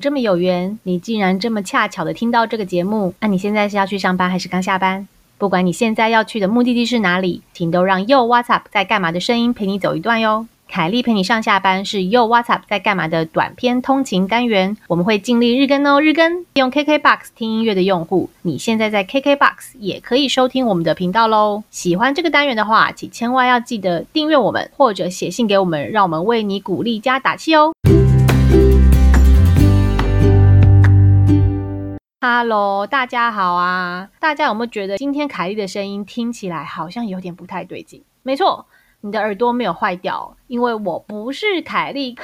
[0.00, 3.14] 这么有缘，你竟然这么恰巧的听到这个节目。
[3.20, 5.06] 那你现在是要去上班还是刚下班？
[5.36, 10.46] 不管你现在要去的目的地是哪里，请都让 Yo What's Up 在干嘛的声音陪你走一段哟。
[10.66, 16.46] 凯莉陪你上下班是 Yo What's Up 在干嘛的短篇通勤单元，我们会尽力日更哦，日更。
[16.54, 21.62] 用 KKBOX 听音乐的用户，你现在在 KKBOX 也可以收听我们的频道喽。
[21.70, 27.72] 喜欢这个单元的话，请千万要记得订阅我们，或者写信给我们，让我们为你鼓励加打气哦。
[32.26, 34.08] Hello，大家好啊！
[34.18, 38.02] 大家有没有觉得今天凯莉的声音听起来好像有点不太对劲？
[38.22, 38.64] 没错，
[39.02, 42.16] 你的耳朵没有坏掉，因为我不是凯莉，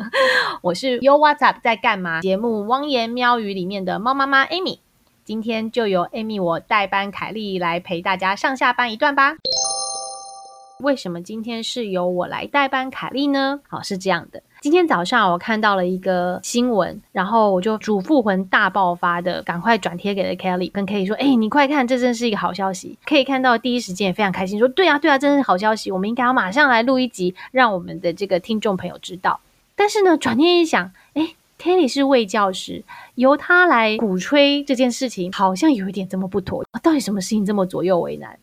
[0.62, 4.78] 我是 Yo What's Up 在干嘛节目《汪言喵语》里面的猫妈妈 Amy。
[5.26, 9.34] 今天就由 Amy 我代班凯莉来陪大家上下班一段吧。
[10.80, 13.60] 为什么今天是由我来代班凯莉呢？
[13.68, 14.42] 好，是这样的。
[14.64, 25.92] 今天早上我看到了一个新闻，然后我就主副魂大爆发的，赶快转贴给了 Kelly，跟 Kelly 说：“哎，你快看，这真是一个好消息！”可以看到第一时间也非常开心，说：“对啊，对啊，真是好消息！
[25.92, 29.38] 我们应该要马上来录一集，让我们的这个听众朋友知道。”
[29.76, 32.84] 但是呢，转念一想，哎，Kelly 是卫教师，
[33.16, 36.64] 由他来鼓吹这件事情，好像有一点这么不妥。
[36.82, 38.38] 到底什么事情这么左右为难？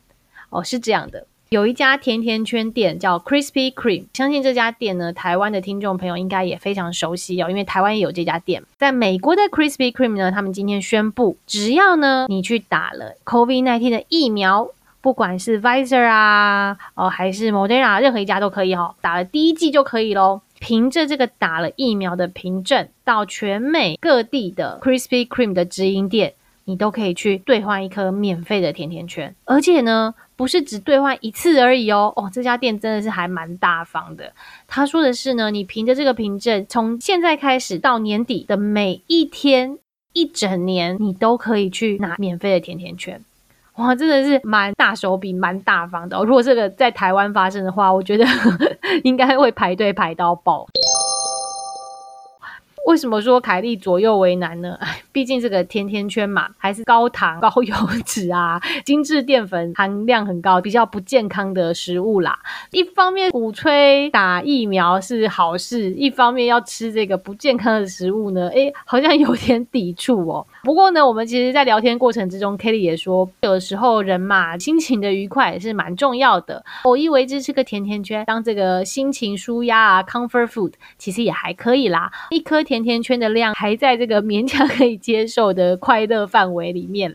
[0.52, 1.26] 哦，是这样的。
[1.52, 8.64] 有一家甜甜圈店叫 Krispy Kreme，相信这家店呢，台湾的听众朋友应该也非常熟悉哦，因为台湾也有这家店。
[8.78, 14.70] 在美国的 Krispy Kreme 呢，他们今天宣布，只要呢你去打了 COVID-19 的疫苗，
[15.02, 20.40] 不管是 v i s e r 啊，哦还是 Moderna，任何一家都可以哈，打了第一剂就可以喽。
[20.62, 30.14] 凭着这个打了疫苗的凭证，到全美各地的 Krispy Kreme 的直营店，你都可以去兑换一颗免费的甜甜圈，而且呢。
[30.38, 34.34] 不是只兑换一次而已哦，哦，这家店真的是还蛮大方的。
[34.68, 39.78] 他说的是呢，你凭着这个凭证，从现在开始到年底的每一天，
[40.14, 43.22] 一整年，你都可以去拿免费的甜甜圈。
[43.76, 46.18] 哇，真的是蛮大手笔，蛮大方的。
[46.24, 48.26] 如果这个在台湾发生的话，我觉得
[49.04, 50.66] 应该会排队排到爆。
[52.88, 54.78] 为什么说凯莉左右为难呢？
[54.82, 57.76] 哎，毕竟这个甜甜圈嘛，还是高糖、高油
[58.06, 62.38] 脂啊，精致淀粉含量很高，比较不健康的食物啦。
[62.72, 70.46] 一方面鼓吹打疫苗是好事，一方面要吃这个不健康的食物呢，哎，好像有点抵触哦。
[70.64, 76.64] 不过呢，我们其实，在聊天过程之中，Kelly 也说，有时候人嘛，心情的愉快也是蛮重要的。
[76.84, 82.12] 偶一为之吃个甜甜圈，当这个心情舒压啊，comfort food，其实也还可以啦。
[82.30, 87.12] 一颗甜甜圈的量，还在这个勉强可以接受的快乐范围里面。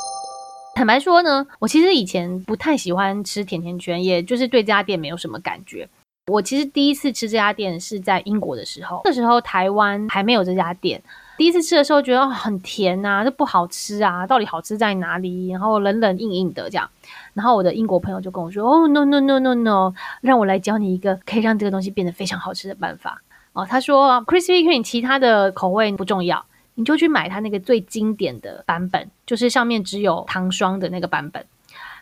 [0.74, 5.86] 坦白说呢，我其实以前不太喜欢吃甜甜圈，也就是对这家店没有什么感觉。
[6.28, 11.02] 我其实第一次吃这家店是在英国的时候，那时候台湾还没有这家店。
[11.36, 15.50] 第一次吃的时候觉得很甜呐，这不好吃啊，到底好吃在哪里？
[15.50, 16.88] 然后冷冷硬硬的这样，
[17.34, 19.92] 然后我的英国朋友就跟我说：“哦，no no no no no，
[20.22, 23.20] 让我来教你一个可以让这个东西变得非常好吃的办法。”
[23.52, 26.44] 哦，他说：“Krispy Kreme 其他的口味不重要，
[26.74, 31.44] 你就去买它那个最经典的版本，就是上面只有糖霜的那个版本。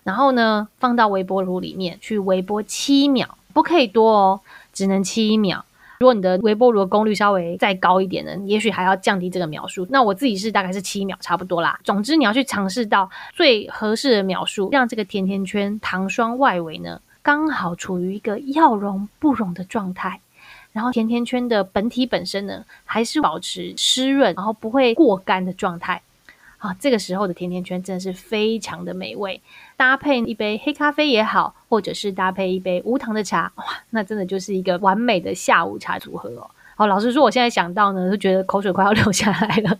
[0.04, 4.40] 然后呢，放到微波炉里面去微波七秒，不可以多哦，
[4.72, 5.64] 只能七秒。”
[6.00, 9.84] 如果你的微波炉的功率稍微再高一点呢，也许还要降低这个秒数。
[9.90, 11.76] 那我自己是大概是七秒，差不多啦。
[11.82, 20.20] 总之你要去尝试到最合适的秒数，让这个甜甜圈糖霜外围呢刚好处于一个要融不融的状态，
[20.78, 26.00] 然后甜甜圈的本体本身呢还是保持湿润，然后不会过干的状态。
[26.58, 29.40] 啊，这个时候的甜甜圈真的是非常的美味，
[29.76, 36.48] 搭配一杯黑咖啡也好，或者是搭配一杯无糖的茶，哇，那真的就是一个完美的下午茶组合哦。
[36.76, 39.76] 好，老实说，我现在想到呢，就觉得口水快要流下来了。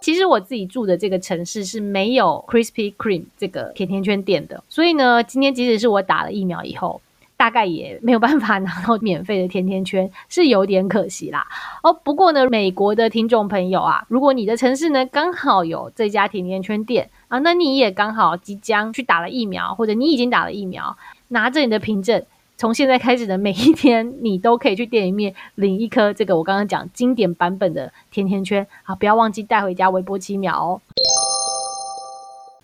[0.00, 7.00] 其实我自己住的这个城市是没有 Krispy Kreme 这个甜甜圈店的，所以呢，今天即使是我打了疫苗以后。
[7.40, 11.46] 大概也没有办法拿到免费的甜甜圈，是有点可惜啦。
[11.82, 20.98] 哦，不过呢，美国的听众朋友啊，如果你的城市呢刚好有这家甜甜圈店啊，那你也刚好即将去打了疫苗，或者你已经打了疫苗，
[21.28, 22.22] 拿着你的凭证，
[22.58, 30.80] 从现在开始的每一天，你都可以去店里面领一颗这个我刚刚讲经典版本的甜甜圈啊，不要忘记带回家微波七秒哦。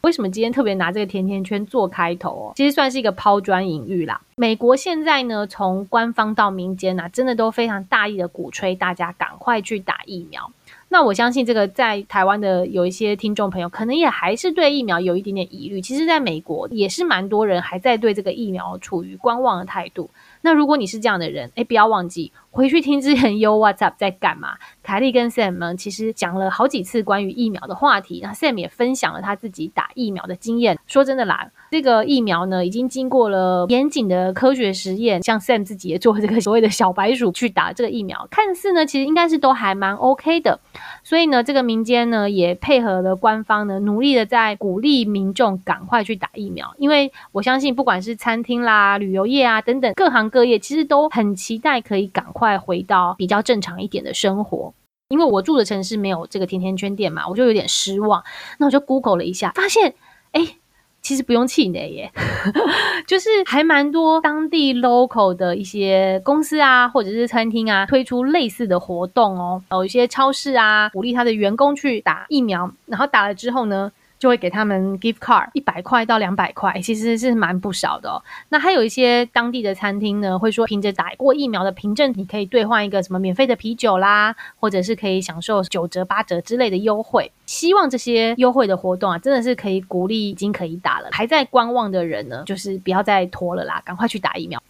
[0.07, 2.53] 为什么今天特别拿这个甜甜圈做开头哦？
[2.55, 4.21] 其实算是一个抛砖引玉啦。
[4.37, 10.53] 美国现在呢，从官方到民间呐，真的都非常大力的鼓吹大家赶快去打疫苗。
[10.89, 15.81] 那我相信这个在台湾的有一些听众朋友，可能也还是对疫苗有一点点疑虑。
[15.81, 20.09] 其实，在美国也是蛮多人还在对这个疫苗处于观望的态度。
[20.43, 24.59] 那如果你是这样的人，哎，不要忘记回去听之前 You What's Up 在干嘛。
[24.87, 30.79] 凯莉跟 Sam 呢，其实讲了好几次关于疫苗的话题，那 Sam 也分享了他自己打疫苗的经验。
[30.87, 40.61] 说真的啦，这个疫苗呢，已经经过了严谨的科学实验，像 Sam 自己也做这个所谓的小白鼠去打这个疫苗，看似呢，其实应该是都还蛮 OK 的。
[41.03, 54.73] 所以呢，这个民间呢也配合了官方呢，努力的在鼓励民众赶快去打疫苗，因为我相信不管是餐厅啦、旅游业啊等等各行各业，其实都很期待可以赶快回到比较正常一点的生活。
[55.09, 58.25] 因为我住的城市没有这个甜甜圈店嘛，我就有点失望。
[58.59, 59.95] 那我就 Google 了一下，发现
[60.33, 60.57] 哎，
[61.01, 62.13] 其实不用气馁耶，
[63.07, 69.63] 就是还蛮多当地 local 的一些公司啊，或者是餐厅啊，推出类似的活动哦。
[69.71, 73.93] 有一些超市啊，鼓励他的员工去打疫苗，然后打了之后呢。
[74.19, 78.23] 就会给他们 gift card 一百块到两百块，其实是蛮不少的。
[78.49, 87.31] 那还有一些当地的餐厅呢，会说凭着打过疫苗的凭证，你可以兑换一个什么免费的啤酒啦，或者是可以享受九折八折之类的优惠。
[87.47, 94.61] 希望这些优惠的活动啊，真的是可以鼓励已经可以打了还在观望的人呢，就是不要再拖了啦，赶快去打疫苗。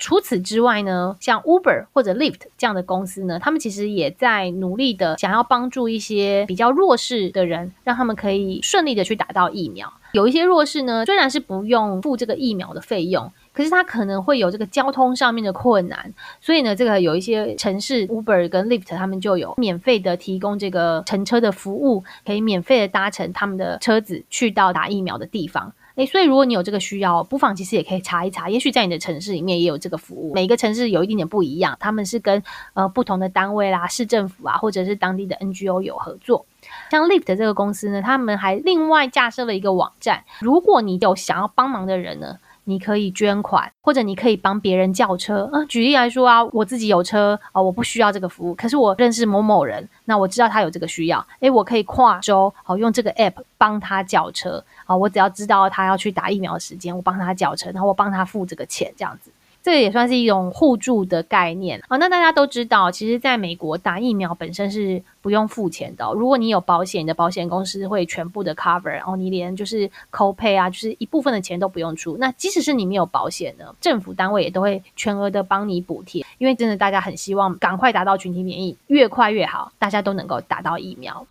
[0.00, 9.92] 除此之外呢，像 Uber 或者 Lyft 这样的公司呢，他们其实也在努力的想要帮助一些比较弱势的人，让他们可以顺利的去打到疫苗。
[10.12, 25.72] 有一些弱势呢，虽然是不用付这个疫苗的费用，可是他可能会有这个交通上面的困难，所以呢，这个有一些城市 Uber 跟 Lyft 他们就有免费的提供这个乘车的服务，可以免费的搭乘他们的车子去到打疫苗的地方。
[25.96, 30.32] 诶，所以如果你有这个需要，不妨其实也可以查一查，也许在你的城市里面也有这个服务。
[30.34, 32.42] 每个城市有一点点不一样，他们是跟
[32.74, 36.46] 呃不同的单位啦、市政府啊，或者是当地的 NGO 有合作。
[36.90, 42.38] 像 Lift 这个公司呢，他们还另外架设了一个网站，如果你有想要帮忙的人呢。
[42.70, 45.64] 你可以捐款，或者你可以帮别人叫车啊。
[45.64, 54.96] 举例来说啊，我自己有车啊，我不需要这个服务，可是我认识某某人，那我知道他有这个需要，诶，我可以跨州好用这个 app 帮他叫车啊。
[54.96, 59.30] 我只要知道他要去打疫苗的时间，我帮他叫车，然后我帮他付这个钱，这样子。
[59.62, 61.96] 这个也算是一种互助的概念啊。
[61.96, 66.10] 那大家都知道，其实在美国打疫苗本身是不用付钱的。
[66.14, 72.16] 如果你有保险，你的保险公司会全部的 cover，然后你连就是 copay 啊，就是一部分的钱都不用出。
[72.18, 81.26] 那即使是你没有保险呢，政府单位也都会全额的帮你补贴，因为真的大家很希望赶快达到群体免疫，越快越好，大家都能够打到疫苗。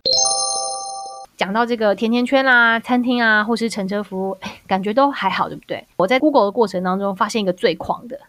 [1.39, 4.38] 讲到这个甜甜圈啦、餐厅啊，或是乘车服务，
[4.68, 5.81] 感觉都还好，对不对？
[5.95, 8.19] 我在 Google 的过程当中发现一个最狂的，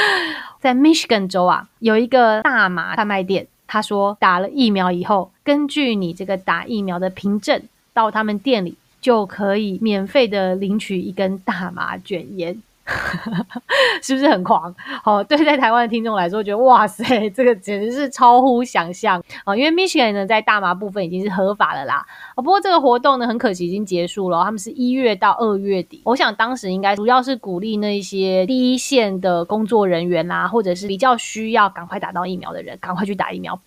[0.60, 7.62] 在 Michigan 州啊，有一个大麻贩卖店，他说打了疫苗以后，根据你这个打疫苗的凭证，
[7.94, 12.60] 到他们店里就可以免费的领取一根大麻卷烟。
[14.02, 14.74] 是不是很狂？
[15.02, 19.54] 好，对，在台湾的听众来说，觉得哇塞， 这个简直是超乎想象啊！
[19.54, 22.04] 因为 Michigan 呢，在大麻部分已经是合法的啦。
[22.36, 24.42] 不过这个活动呢，很可惜已经结束了。
[24.42, 33.58] 他们是一月到二月底，我想当时应该主要是鼓励那些第一线的工作人员啦，或者是比较需要赶快打到疫苗的人，赶快去打疫苗。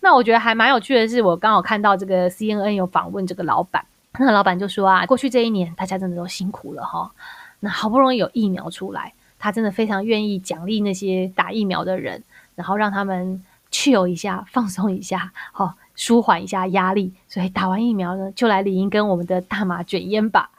[0.00, 3.84] 那我觉得还蛮有趣的是，我刚好看到这个 CNN 有访问这个老板，
[4.18, 7.10] 那老板就说啊，过去这一年大家真的都辛苦了哈。
[7.60, 12.22] 那好不容易有疫苗出来，他真的非常愿意奖励那些打疫苗的人，
[12.54, 17.12] 然后让他们去游一下，放松一下，好舒缓一下压力。
[17.28, 20.50] 所以打完疫苗呢，就来领一根我们的大麻卷烟吧。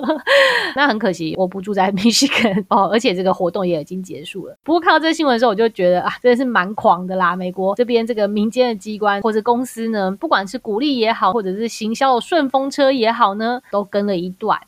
[0.74, 4.56] 那很可惜，我不住在密西根哦，而且这个活动也已经结束了。
[4.62, 7.36] 不过看到这个新闻的时候，我就觉得啊，真的是蛮狂的啦。
[7.36, 14.58] 美国这边这个民间的机关或者公司呢，不管是鼓励也好，或者是行销顺风车也好呢，都跟了一段。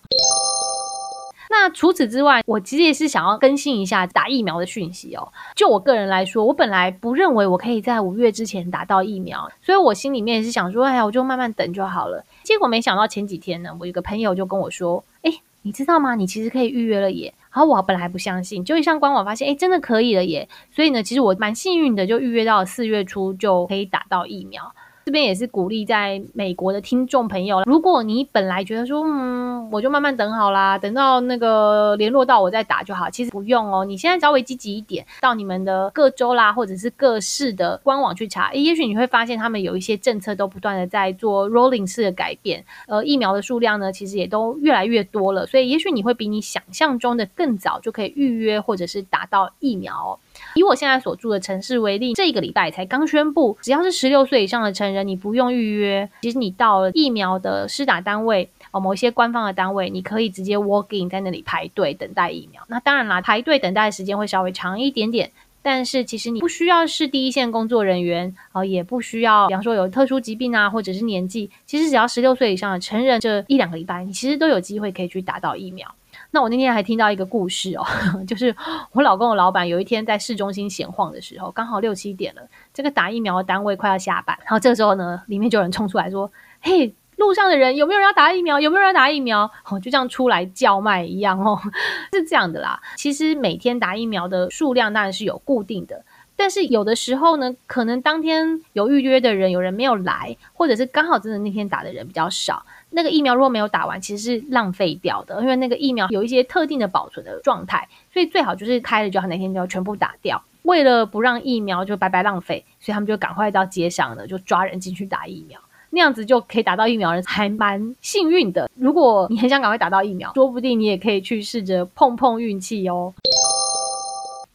[1.50, 5.32] 那除此之外，我其实也是想要更新一下打疫苗的讯息哦。
[5.56, 12.24] 就我个人来说，我本来不认为我可以在五月之前打到疫苗，所以我心里面也是想说，哎呀，我就慢慢等就好了。
[12.42, 16.14] 结果没想到前几天呢，我有个朋友就跟我说，哎，你知道吗？
[16.14, 17.32] 你其实可以预约了耶。
[17.50, 20.48] 然后我本来不相信，就一上官网发现，哎，真的可以了耶。
[20.70, 24.72] 所以呢，其实我蛮幸运的，就预约到四月初就可以打到疫苗。
[25.08, 33.86] 这边也是鼓励在美国的听众朋友，如果你本来觉得说，嗯，我就慢慢等好啦，等到那个联络到我再打就好，其实不用哦。
[33.86, 50.20] 你现在稍微积极一点，到你们的各州啦，或者是各市的官网去查，诶，也许你会发现他们有一些政策都不断的在做 rolling 式的改变，呃，疫苗的数量呢，其实也都越来越多了，所以也许你会比你想象中的更早就可以预约或者是打到疫苗。
[50.54, 54.97] 以我现在所住的城市为例，这个礼拜才刚宣布，只要是十六岁以上的成人。
[55.02, 62.62] 你不用预约，其实你到了疫苗的施打单位哦，某些官方的单位，你可以直接 walk in 在那里排队等待疫苗。
[62.68, 65.30] 那当然啦，排队等待的时间会稍微长一点点。
[65.60, 75.92] 但是其实你不需要是第一线工作人员啊，也不需要，比方说有特殊疾病啊，或者是年纪，其实只要十六岁以上的成人，这一两个礼拜，你其实都有机会可以去打到疫苗。
[76.30, 77.84] 那我那天还听到一个故事哦，
[78.26, 78.54] 就是
[78.92, 82.42] 我老公的老板有一天在市中心闲晃的时候，刚好六七点了，
[82.72, 86.30] 这个打疫苗的单位快要下班，然后这个时候呢，里面就有人冲出来说
[86.60, 88.60] ：“嘿。”路上的人有没有人要打疫苗？
[88.60, 89.50] 有没有人要打疫苗？
[89.68, 91.58] 哦，就这样出来叫卖一样哦，
[92.14, 92.80] 是这样的啦。
[92.94, 96.04] 其实每天打疫苗的数量当然是有固定的，
[96.36, 110.42] 但是有的时候呢，可能当天有预约的人有人没有来，或者是刚好真的那天打的人比较少，那个疫苗如果没有打完，其实是浪费掉的，因为那个疫苗有一些特定的保存的状态，所以最好就是开了就好，那天就要全部打掉。
[110.62, 115.58] 为了不让疫苗就白白浪费，所以他们就赶快到街上了，就抓人进去打疫苗。
[115.90, 118.70] 那样子就可以打到疫苗，人还蛮幸运的。
[118.74, 123.14] 如果你很想赶快打到疫苗，说不定你也可以去试着碰碰运气哦。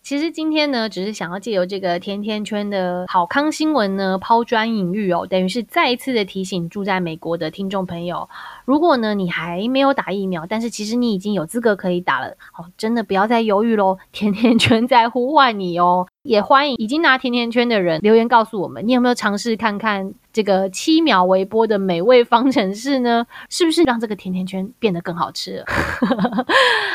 [0.04, 8.28] 其实今天呢，只是想要借由这个甜甜圈的好康新闻呢，抛砖引玉哦，等于是再一次的提醒住在美国的听众朋友，
[8.66, 16.06] 如果呢你还没有打疫苗，但是其实你已经有资格可以打了，好，真的不要再犹豫喽，甜甜圈在呼唤你哦。
[16.24, 23.28] 也欢迎已经拿甜甜圈的人留言告诉我们，你有没有尝试看看这个七秒微波的美味方程式呢？
[23.50, 25.64] 是不是让这个甜甜圈变得更好吃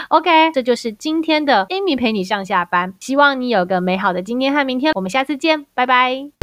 [0.09, 6.38] ？OK，这就是今天的 Amy 陪你上下班，希望你有个美好的今天和明天，我们下次见，拜拜。